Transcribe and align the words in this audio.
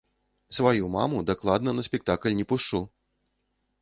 Сваю 0.57 0.87
маму 0.95 1.21
дакладна 1.29 1.75
на 1.77 1.81
спектакль 1.91 2.37
не 2.41 2.45
пушчу! 2.55 2.83